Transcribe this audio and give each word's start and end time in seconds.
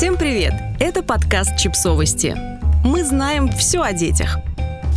Всем 0.00 0.16
привет! 0.16 0.54
Это 0.78 1.02
подкаст 1.02 1.58
«Чипсовости». 1.58 2.34
Мы 2.82 3.04
знаем 3.04 3.50
все 3.50 3.82
о 3.82 3.92
детях. 3.92 4.38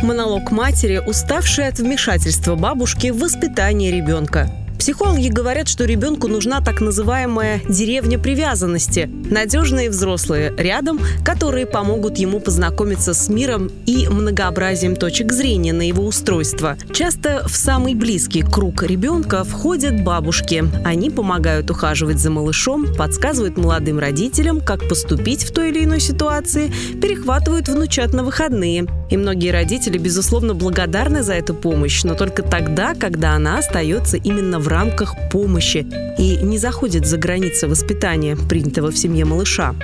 Монолог 0.02 0.50
матери, 0.50 0.96
уставшей 0.96 1.68
от 1.68 1.78
вмешательства 1.78 2.54
бабушки 2.54 3.08
в 3.08 3.18
воспитание 3.18 3.90
ребенка– 3.90 4.48
Психологи 4.84 5.28
говорят, 5.28 5.66
что 5.66 5.86
ребенку 5.86 6.28
нужна 6.28 6.60
так 6.60 6.82
называемая 6.82 7.62
деревня 7.66 8.18
привязанности. 8.18 9.08
Надежные 9.30 9.88
взрослые 9.88 10.52
рядом, 10.58 11.00
которые 11.24 11.64
помогут 11.64 12.18
ему 12.18 12.38
познакомиться 12.38 13.14
с 13.14 13.30
миром 13.30 13.70
и 13.86 14.06
многообразием 14.08 14.94
точек 14.94 15.32
зрения 15.32 15.72
на 15.72 15.88
его 15.88 16.04
устройство. 16.04 16.76
Часто 16.92 17.48
в 17.48 17.56
самый 17.56 17.94
близкий 17.94 18.42
круг 18.42 18.82
ребенка 18.82 19.42
входят 19.42 20.04
бабушки. 20.04 20.62
Они 20.84 21.08
помогают 21.08 21.70
ухаживать 21.70 22.18
за 22.18 22.28
малышом, 22.30 22.94
подсказывают 22.94 23.56
молодым 23.56 23.98
родителям, 23.98 24.60
как 24.60 24.86
поступить 24.86 25.44
в 25.44 25.54
той 25.54 25.70
или 25.70 25.84
иной 25.84 26.00
ситуации, 26.00 26.70
перехватывают 27.00 27.68
внучат 27.68 28.12
на 28.12 28.22
выходные. 28.22 28.86
И 29.10 29.16
многие 29.16 29.50
родители, 29.50 29.98
безусловно, 29.98 30.54
благодарны 30.54 31.22
за 31.22 31.34
эту 31.34 31.54
помощь, 31.54 32.04
но 32.04 32.14
только 32.14 32.42
тогда, 32.42 32.94
когда 32.94 33.32
она 33.32 33.58
остается 33.58 34.16
именно 34.16 34.58
в 34.58 34.68
рамках 34.68 35.14
помощи 35.30 35.86
и 36.18 36.36
не 36.42 36.58
заходит 36.58 37.06
за 37.06 37.18
границы 37.18 37.68
воспитания, 37.68 38.36
принятого 38.36 38.90
в 38.90 38.98
семье 38.98 39.24
малыша. 39.24 39.74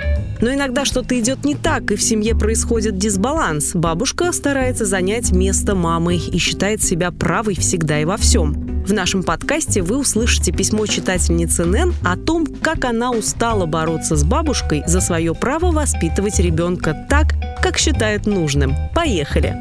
Но 0.41 0.51
иногда 0.51 0.85
что-то 0.85 1.17
идет 1.19 1.45
не 1.45 1.55
так, 1.55 1.91
и 1.91 1.95
в 1.95 2.01
семье 2.01 2.35
происходит 2.35 2.97
дисбаланс. 2.97 3.75
Бабушка 3.75 4.31
старается 4.31 4.85
занять 4.85 5.31
место 5.31 5.75
мамы 5.75 6.17
и 6.17 6.37
считает 6.39 6.81
себя 6.81 7.11
правой 7.11 7.55
всегда 7.55 7.99
и 7.99 8.05
во 8.05 8.17
всем. 8.17 8.71
В 8.85 8.93
нашем 8.93 9.21
подкасте 9.21 9.83
вы 9.83 9.97
услышите 9.97 10.51
письмо 10.51 10.87
читательницы 10.87 11.65
Нэн 11.65 11.93
о 12.03 12.17
том, 12.17 12.47
как 12.47 12.85
она 12.85 13.11
устала 13.11 13.67
бороться 13.67 14.15
с 14.15 14.23
бабушкой 14.23 14.83
за 14.87 15.01
свое 15.01 15.35
право 15.35 15.71
воспитывать 15.71 16.39
ребенка 16.39 17.05
так, 17.07 17.35
как 17.61 17.77
считает 17.77 18.25
нужным. 18.25 18.75
Поехали! 18.93 19.55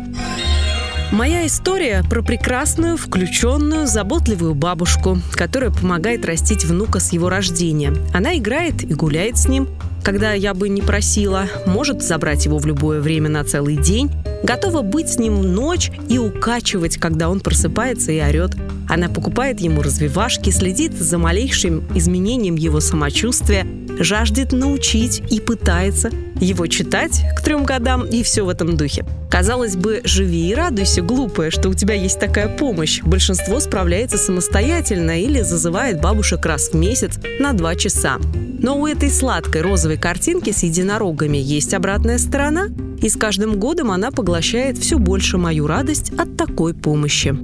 Моя 1.12 1.44
история 1.44 2.05
про 2.08 2.22
прекрасную, 2.22 2.97
включенную, 2.97 3.88
заботливую 3.88 4.55
бабушку, 4.55 5.19
которая 5.33 5.70
помогает 5.70 6.25
растить 6.25 6.64
внука 6.64 7.00
с 7.00 7.12
его 7.12 7.28
рождения. 7.28 7.92
Она 8.14 8.38
играет 8.38 8.84
и 8.84 8.94
гуляет 8.94 9.36
с 9.36 9.48
ним, 9.48 9.69
когда 10.05 10.33
я 10.33 10.55
бы 10.55 10.69
не 10.69 10.83
просила, 10.83 11.47
может 11.66 12.02
забрать 12.02 12.47
его 12.47 12.58
в 12.58 12.66
любое 12.66 13.00
время 13.00 13.28
на 13.28 13.42
целый 13.44 13.77
день, 13.77 14.10
готова 14.42 14.83
быть 14.83 15.08
с 15.08 15.19
ним 15.19 15.42
ночь 15.42 15.91
и 16.08 16.19
укачивать, 16.19 16.96
когда 16.98 17.28
он 17.28 17.41
просыпается 17.41 18.12
и 18.12 18.20
орет. 18.20 18.52
Она 18.88 19.08
покупает 19.08 19.60
ему 19.60 19.82
развивашки, 19.82 20.50
следит 20.50 20.94
за 20.94 21.19
малейшим 21.19 21.84
изменением 21.94 22.56
его 22.56 22.80
самочувствия, 22.80 23.66
жаждет 23.98 24.52
научить 24.52 25.22
и 25.30 25.41
пытается 25.41 26.10
его 26.41 26.66
читать 26.66 27.22
к 27.36 27.42
трем 27.42 27.64
годам 27.64 28.05
и 28.05 28.22
все 28.22 28.44
в 28.44 28.48
этом 28.48 28.77
духе. 28.77 29.05
Казалось 29.30 29.77
бы, 29.77 30.00
живи 30.05 30.50
и 30.50 30.54
радуйся, 30.54 31.02
глупая, 31.02 31.50
что 31.50 31.69
у 31.69 31.75
тебя 31.75 31.94
есть 31.94 32.19
такая 32.19 32.48
помощь. 32.48 33.00
Большинство 33.02 33.60
справляется 33.60 34.19
самостоятельно 34.19 35.20
или 35.20 35.42
зазывает 35.42 36.00
бабушек 36.00 36.44
раз 36.47 36.70
в 36.70 36.75
месяц 36.75 37.19
на 37.38 37.52
два 37.52 37.77
часа. 37.77 38.19
Но 38.62 38.78
у 38.78 38.86
этой 38.86 39.10
сладкой 39.10 39.62
розовой 39.62 39.98
картинки 39.98 40.50
с 40.50 40.62
единорогами 40.64 41.38
есть 41.38 41.72
обратная 41.75 42.19
сторона, 42.19 42.69
и 43.00 43.08
с 43.08 43.16
каждым 43.16 43.58
годом 43.58 43.91
она 43.91 44.10
поглощает 44.10 44.30
все 44.78 44.98
больше 44.98 45.39
мою 45.39 45.67
радость 45.67 46.12
от 46.19 46.36
такой 46.36 46.75
помощи. 46.75 47.36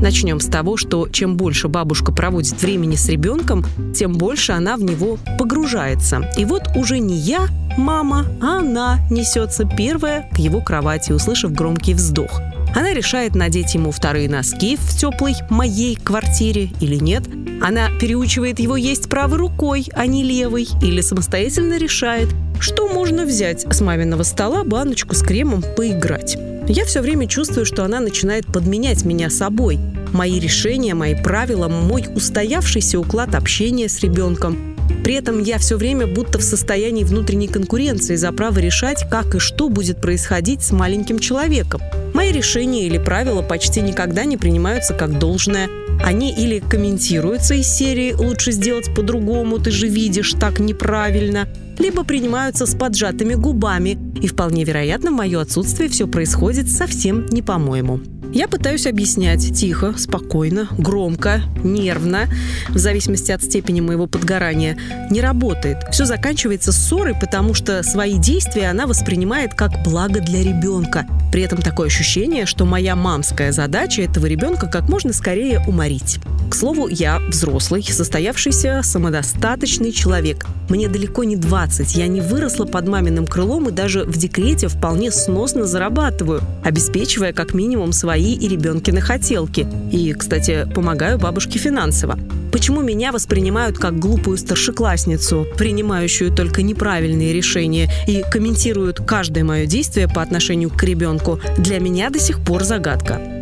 Начнем 0.00 0.40
с 0.40 0.46
того, 0.46 0.78
что 0.78 1.08
чем 1.08 1.36
больше 1.36 1.68
бабушка 1.68 2.10
проводит 2.10 2.60
времени 2.62 2.96
с 2.96 3.08
ребенком, 3.08 3.64
тем 3.94 4.14
больше 4.14 4.52
она 4.52 4.76
в 4.76 4.82
него 4.82 5.18
погружается. 5.38 6.30
И 6.38 6.46
вот 6.46 6.62
уже 6.74 6.98
не 6.98 7.16
я, 7.16 7.48
мама, 7.76 8.24
а 8.40 8.60
она 8.60 8.98
несется 9.10 9.66
первая 9.66 10.30
к 10.32 10.38
его 10.38 10.62
кровати, 10.62 11.12
услышав 11.12 11.52
громкий 11.52 11.92
вздох. 11.92 12.40
Она 12.74 12.92
решает 12.92 13.34
надеть 13.34 13.74
ему 13.74 13.90
вторые 13.90 14.28
носки 14.28 14.76
в 14.76 14.96
теплой 14.96 15.34
моей 15.48 15.96
квартире 15.96 16.70
или 16.80 16.96
нет. 16.96 17.24
Она 17.60 17.90
переучивает 18.00 18.60
его 18.60 18.76
есть 18.76 19.08
правой 19.08 19.38
рукой, 19.38 19.86
а 19.92 20.06
не 20.06 20.22
левой, 20.22 20.68
или 20.82 21.00
самостоятельно 21.00 21.78
решает, 21.78 22.28
что 22.60 22.88
можно 22.88 23.24
взять 23.24 23.66
с 23.72 23.80
маминого 23.80 24.22
стола 24.22 24.64
баночку 24.64 25.14
с 25.14 25.22
кремом 25.22 25.62
поиграть. 25.76 26.36
Я 26.68 26.84
все 26.84 27.00
время 27.00 27.26
чувствую, 27.26 27.66
что 27.66 27.84
она 27.84 27.98
начинает 27.98 28.46
подменять 28.46 29.04
меня 29.04 29.28
собой. 29.28 29.78
Мои 30.12 30.38
решения, 30.38 30.94
мои 30.94 31.14
правила, 31.14 31.68
мой 31.68 32.06
устоявшийся 32.14 32.98
уклад 33.00 33.34
общения 33.34 33.88
с 33.88 34.00
ребенком. 34.00 34.69
При 35.04 35.14
этом 35.14 35.42
я 35.42 35.58
все 35.58 35.76
время 35.76 36.06
будто 36.06 36.38
в 36.38 36.42
состоянии 36.42 37.04
внутренней 37.04 37.48
конкуренции 37.48 38.16
за 38.16 38.32
право 38.32 38.58
решать, 38.58 39.08
как 39.10 39.34
и 39.34 39.38
что 39.38 39.68
будет 39.68 40.00
происходить 40.00 40.62
с 40.62 40.72
маленьким 40.72 41.18
человеком. 41.18 41.80
Мои 42.14 42.32
решения 42.32 42.86
или 42.86 42.98
правила 42.98 43.42
почти 43.42 43.80
никогда 43.80 44.24
не 44.24 44.36
принимаются 44.36 44.94
как 44.94 45.18
должное. 45.18 45.68
Они 46.02 46.32
или 46.32 46.60
комментируются 46.60 47.54
из 47.54 47.66
серии 47.66 48.12
«лучше 48.12 48.52
сделать 48.52 48.94
по-другому, 48.94 49.58
ты 49.58 49.70
же 49.70 49.86
видишь, 49.86 50.32
так 50.32 50.60
неправильно», 50.60 51.48
либо 51.78 52.04
принимаются 52.04 52.66
с 52.66 52.74
поджатыми 52.74 53.34
губами, 53.34 53.98
и 54.20 54.26
вполне 54.26 54.64
вероятно, 54.64 55.10
в 55.10 55.14
мое 55.14 55.40
отсутствие 55.40 55.88
все 55.88 56.06
происходит 56.06 56.70
совсем 56.70 57.26
не 57.26 57.42
по-моему. 57.42 58.00
Я 58.32 58.46
пытаюсь 58.46 58.86
объяснять 58.86 59.54
тихо, 59.58 59.94
спокойно, 59.98 60.68
громко, 60.78 61.42
нервно, 61.64 62.28
в 62.68 62.78
зависимости 62.78 63.32
от 63.32 63.42
степени 63.42 63.80
моего 63.80 64.06
подгорания. 64.06 64.76
Не 65.10 65.20
работает. 65.20 65.78
Все 65.90 66.04
заканчивается 66.04 66.70
ссорой, 66.70 67.16
потому 67.20 67.54
что 67.54 67.82
свои 67.82 68.18
действия 68.18 68.68
она 68.68 68.86
воспринимает 68.86 69.54
как 69.54 69.82
благо 69.82 70.20
для 70.20 70.44
ребенка. 70.44 71.06
При 71.30 71.42
этом 71.42 71.62
такое 71.62 71.86
ощущение, 71.86 72.46
что 72.46 72.64
моя 72.64 72.96
мамская 72.96 73.52
задача 73.52 74.02
этого 74.02 74.26
ребенка 74.26 74.66
как 74.66 74.88
можно 74.88 75.12
скорее 75.12 75.62
уморить. 75.66 76.18
К 76.50 76.54
слову, 76.54 76.88
я 76.88 77.20
взрослый, 77.28 77.82
состоявшийся, 77.84 78.80
самодостаточный 78.82 79.92
человек. 79.92 80.46
Мне 80.68 80.88
далеко 80.88 81.22
не 81.22 81.36
20, 81.36 81.94
я 81.94 82.08
не 82.08 82.20
выросла 82.20 82.64
под 82.64 82.88
маминым 82.88 83.26
крылом 83.26 83.68
и 83.68 83.72
даже 83.72 84.04
в 84.04 84.16
декрете 84.16 84.66
вполне 84.66 85.12
сносно 85.12 85.64
зарабатываю, 85.64 86.42
обеспечивая 86.64 87.32
как 87.32 87.54
минимум 87.54 87.92
свои 87.92 88.34
и 88.34 88.48
ребенкины 88.48 89.00
хотелки. 89.00 89.66
И, 89.92 90.12
кстати, 90.12 90.66
помогаю 90.74 91.18
бабушке 91.18 91.58
финансово. 91.58 92.18
Почему 92.52 92.82
меня 92.82 93.12
воспринимают 93.12 93.78
как 93.78 93.98
глупую 93.98 94.36
старшеклассницу, 94.36 95.46
принимающую 95.56 96.32
только 96.32 96.62
неправильные 96.62 97.32
решения 97.32 97.90
и 98.06 98.22
комментируют 98.22 99.00
каждое 99.00 99.44
мое 99.44 99.66
действие 99.66 100.08
по 100.08 100.22
отношению 100.22 100.70
к 100.70 100.82
ребенку, 100.82 101.40
для 101.58 101.78
меня 101.78 102.10
до 102.10 102.18
сих 102.18 102.40
пор 102.44 102.64
загадка. 102.64 103.39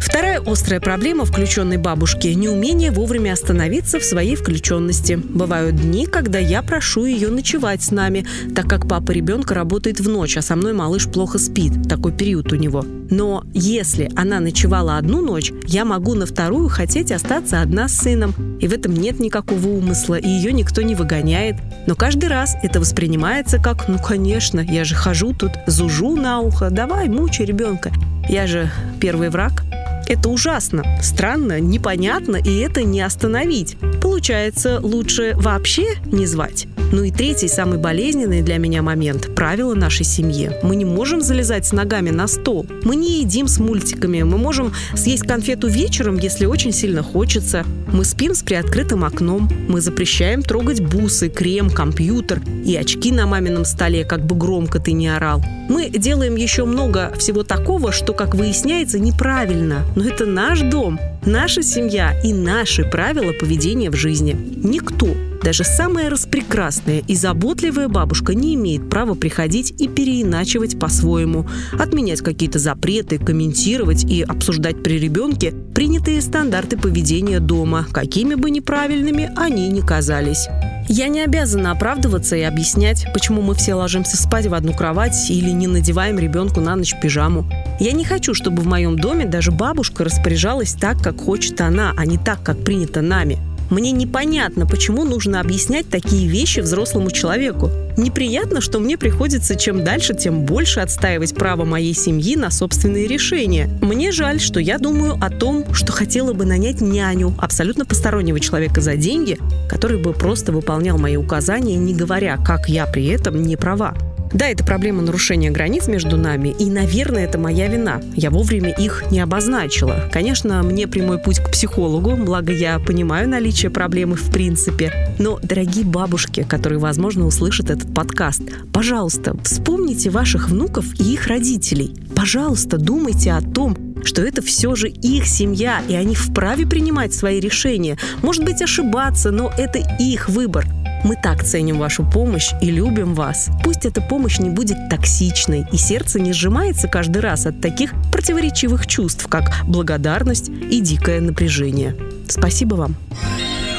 Вторая 0.00 0.40
острая 0.40 0.80
проблема 0.80 1.24
включенной 1.24 1.76
бабушки– 1.76 2.28
неумение 2.28 2.90
вовремя 2.90 3.32
остановиться 3.32 3.98
в 3.98 4.04
своей 4.04 4.36
включенности. 4.36 5.14
Бывают 5.14 5.76
дни, 5.76 6.06
когда 6.06 6.38
я 6.38 6.62
прошу 6.62 7.04
ее 7.04 7.28
ночевать 7.28 7.82
с 7.82 7.90
нами, 7.90 8.26
так 8.54 8.66
как 8.68 8.88
папа 8.88 9.10
ребенка 9.10 9.54
работает 9.54 10.00
в 10.00 10.08
ночь, 10.08 10.36
а 10.36 10.42
со 10.42 10.56
мной 10.56 10.72
малыш 10.72 11.08
плохо 11.08 11.38
спит. 11.38 11.88
Такой 11.88 12.12
период 12.12 12.52
у 12.52 12.56
него. 12.56 12.84
Но 13.10 13.44
если 13.52 14.10
она 14.16 14.40
ночевала 14.40 14.96
одну 14.98 15.20
ночь, 15.20 15.52
я 15.66 15.84
могу 15.84 16.14
на 16.14 16.26
вторую 16.26 16.68
хотеть 16.68 17.12
остаться 17.12 17.60
одна 17.60 17.88
с 17.88 17.98
сыном. 17.98 18.34
И 18.60 18.68
в 18.68 18.72
этом 18.72 18.94
нет 18.94 19.20
никакого 19.20 19.68
умысла, 19.68 20.16
и 20.16 20.28
ее 20.28 20.52
никто 20.52 20.82
не 20.82 20.94
выгоняет. 20.94 21.56
Но 21.86 21.94
каждый 21.94 22.28
раз 22.28 22.56
это 22.62 22.80
воспринимается 22.80 23.58
как 23.58 23.88
«ну, 23.88 23.98
конечно, 23.98 24.60
я 24.60 24.84
же 24.84 24.94
хожу 24.94 25.32
тут, 25.32 25.52
зужу 25.66 26.16
на 26.16 26.40
ухо, 26.40 26.70
давай, 26.70 27.08
мучай 27.08 27.46
ребенка». 27.46 27.92
Я 28.28 28.48
же 28.48 28.68
первый 29.00 29.30
враг. 29.30 29.62
Это 30.08 30.28
ужасно, 30.28 30.84
странно, 31.02 31.58
непонятно, 31.58 32.36
и 32.36 32.58
это 32.58 32.82
не 32.82 33.00
остановить. 33.00 33.76
Получается, 34.00 34.80
лучше 34.80 35.34
вообще 35.36 35.96
не 36.04 36.26
звать. 36.26 36.68
Ну 36.92 37.02
и 37.02 37.10
третий, 37.10 37.48
самый 37.48 37.78
болезненный 37.78 38.42
для 38.42 38.58
меня 38.58 38.80
момент– 38.80 39.34
правила 39.36 39.74
нашей 39.74 40.04
семьи. 40.04 40.50
Мы 40.62 40.76
не 40.76 40.84
можем 40.84 41.20
залезать 41.20 41.66
с 41.66 41.72
ногами 41.72 42.10
на 42.10 42.28
стол. 42.28 42.64
Мы 42.84 42.94
не 42.94 43.20
едим 43.20 43.48
с 43.48 43.58
мультиками. 43.58 44.22
Мы 44.22 44.38
можем 44.38 44.72
съесть 44.94 45.26
конфету 45.26 45.66
вечером, 45.66 46.16
если 46.16 46.46
очень 46.46 46.72
сильно 46.72 47.02
хочется. 47.02 47.64
Мы 47.92 48.04
спим 48.04 48.34
с 48.34 48.42
приоткрытым 48.42 49.04
окном. 49.04 49.50
Мы 49.68 49.80
запрещаем 49.80 50.42
трогать 50.42 50.80
бусы, 50.80 51.28
крем, 51.28 51.70
компьютер 51.70 52.40
и 52.64 52.76
очки 52.76 53.10
на 53.10 53.26
мамином 53.26 53.64
столе, 53.64 54.04
как 54.04 54.24
бы 54.24 54.36
громко 54.36 54.78
ты 54.78 54.92
не 54.92 55.08
орал. 55.08 55.42
Мы 55.68 55.88
делаем 55.90 56.36
еще 56.36 56.64
много 56.64 57.12
всего 57.18 57.42
такого, 57.42 57.90
что, 57.90 58.12
как 58.12 58.36
выясняется, 58.36 59.00
неправильно. 59.00 59.84
Но 59.96 60.04
это 60.04 60.24
наш 60.24 60.60
дом, 60.60 61.00
наша 61.24 61.62
семья 61.62 62.14
и 62.22 62.32
наши 62.32 62.84
правила 62.84 63.32
поведения 63.32 63.90
в 63.90 63.96
жизни. 63.96 64.36
Никто 64.62 65.08
Даже 65.46 65.62
самая 65.62 66.10
распрекрасная 66.10 67.04
и 67.06 67.14
заботливая 67.14 67.86
бабушка 67.86 68.34
не 68.34 68.56
имеет 68.56 68.90
права 68.90 69.14
приходить 69.14 69.80
и 69.80 69.86
переиначивать 69.86 70.76
по-своему, 70.76 71.46
отменять 71.78 72.20
какие-то 72.20 72.58
запреты, 72.58 73.18
комментировать 73.18 74.02
и 74.02 74.22
обсуждать 74.22 74.82
при 74.82 74.98
ребенке 74.98 75.54
принятые 75.72 76.20
стандарты 76.20 76.76
поведения 76.76 77.38
дома, 77.38 77.86
какими 77.92 78.34
бы 78.34 78.50
неправильными 78.50 79.30
они 79.36 79.68
ни 79.68 79.82
казались. 79.82 80.48
Я 80.88 81.06
не 81.06 81.20
обязана 81.20 81.70
оправдываться 81.70 82.34
и 82.34 82.42
объяснять, 82.42 83.06
почему 83.14 83.40
мы 83.40 83.54
все 83.54 83.74
ложимся 83.74 84.16
спать 84.16 84.48
в 84.48 84.54
одну 84.54 84.72
кровать 84.74 85.30
или 85.30 85.50
не 85.50 85.68
надеваем 85.68 86.18
ребенку 86.18 86.60
на 86.60 86.74
ночь 86.74 86.96
пижаму. 87.00 87.48
Я 87.78 87.92
не 87.92 88.04
хочу, 88.04 88.34
чтобы 88.34 88.62
в 88.62 88.66
моем 88.66 88.98
доме 88.98 89.26
даже 89.26 89.52
бабушка 89.52 90.02
распоряжалась 90.02 90.72
так, 90.74 91.00
как 91.00 91.20
хочет 91.20 91.60
она, 91.60 91.92
а 91.96 92.04
не 92.04 92.18
так, 92.18 92.42
как 92.42 92.64
принято 92.64 93.00
нами. 93.00 93.38
Мне 93.70 93.90
непонятно, 93.90 94.66
почему 94.66 95.04
нужно 95.04 95.40
объяснять 95.40 95.88
такие 95.88 96.28
вещи 96.28 96.60
взрослому 96.60 97.10
человеку. 97.10 97.70
Неприятно, 97.96 98.60
что 98.60 98.78
мне 98.78 98.98
приходится 98.98 99.56
чем 99.56 99.82
дальше, 99.82 100.14
тем 100.14 100.44
больше 100.44 100.80
отстаивать 100.80 101.34
право 101.34 101.64
моей 101.64 101.94
семьи 101.94 102.36
на 102.36 102.50
собственные 102.50 103.06
решения. 103.06 103.68
Мне 103.80 104.12
жаль, 104.12 104.38
что 104.38 104.60
я 104.60 104.78
думаю 104.78 105.18
о 105.20 105.30
том, 105.30 105.72
что 105.72 105.92
хотела 105.92 106.32
бы 106.32 106.44
нанять 106.44 106.80
няню, 106.80 107.34
абсолютно 107.38 107.84
постороннего 107.86 108.38
человека 108.38 108.80
за 108.80 108.96
деньги, 108.96 109.38
который 109.68 109.98
бы 109.98 110.12
просто 110.12 110.52
выполнял 110.52 110.98
мои 110.98 111.16
указания, 111.16 111.76
не 111.76 111.94
говоря, 111.94 112.36
как 112.36 112.68
я 112.68 112.86
при 112.86 113.06
этом 113.06 113.42
не 113.42 113.56
права. 113.56 113.94
Да, 114.36 114.48
это 114.48 114.64
проблема 114.64 115.00
нарушения 115.00 115.50
границ 115.50 115.88
между 115.88 116.18
нами, 116.18 116.54
и, 116.58 116.66
наверное, 116.66 117.24
это 117.24 117.38
моя 117.38 117.68
вина. 117.68 118.02
Я 118.14 118.28
вовремя 118.28 118.68
их 118.68 119.04
не 119.10 119.20
обозначила. 119.20 120.10
Конечно, 120.12 120.62
мне 120.62 120.86
прямой 120.86 121.16
путь 121.16 121.38
к 121.38 121.50
психологу, 121.50 122.16
благо 122.16 122.52
я 122.52 122.78
понимаю 122.78 123.30
наличие 123.30 123.70
проблемы 123.70 124.16
в 124.16 124.30
принципе. 124.30 124.92
Но, 125.18 125.38
дорогие 125.42 125.86
бабушки, 125.86 126.44
которые, 126.46 126.78
возможно, 126.78 127.24
услышат 127.24 127.70
этот 127.70 127.94
подкаст, 127.94 128.42
пожалуйста, 128.74 129.34
вспомните 129.42 130.10
ваших 130.10 130.50
внуков 130.50 130.84
и 131.00 131.14
их 131.14 131.28
родителей. 131.28 131.96
Пожалуйста, 132.14 132.76
думайте 132.76 133.32
о 133.32 133.40
том, 133.40 133.74
что 134.04 134.20
это 134.20 134.42
все 134.42 134.74
же 134.74 134.88
их 134.88 135.26
семья, 135.26 135.80
и 135.88 135.94
они 135.94 136.14
вправе 136.14 136.66
принимать 136.66 137.14
свои 137.14 137.40
решения. 137.40 137.96
Может 138.20 138.44
быть, 138.44 138.60
ошибаться, 138.60 139.30
но 139.30 139.50
это 139.56 139.78
их 139.98 140.28
выбор. 140.28 140.66
Мы 141.04 141.16
так 141.16 141.44
ценим 141.44 141.78
вашу 141.78 142.04
помощь 142.04 142.52
и 142.60 142.70
любим 142.70 143.14
вас. 143.14 143.48
Пусть 143.62 143.86
эта 143.86 144.00
помощь 144.00 144.38
не 144.38 144.50
будет 144.50 144.88
токсичной, 144.88 145.66
и 145.72 145.76
сердце 145.76 146.20
не 146.20 146.32
сжимается 146.32 146.88
каждый 146.88 147.22
раз 147.22 147.46
от 147.46 147.60
таких 147.60 147.92
противоречивых 148.12 148.86
чувств, 148.86 149.26
как 149.28 149.52
благодарность 149.66 150.48
и 150.48 150.80
дикое 150.80 151.20
напряжение. 151.20 151.96
Спасибо 152.28 152.74
вам. 152.74 152.96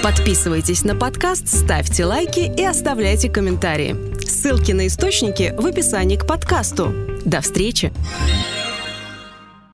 Подписывайтесь 0.04 0.84
на 0.84 0.96
подкаст, 0.96 1.48
ставьте 1.48 2.06
лайки 2.06 2.40
и 2.40 2.64
оставляйте 2.64 3.30
комментарии. 3.30 3.96
Ссылки 4.26 4.72
на 4.72 4.88
источники 4.88 5.54
в 5.58 5.66
описании 5.66 6.18
к 6.18 6.26
подкасту. 6.26 6.94
До 7.26 7.42
встречи! 7.42 7.92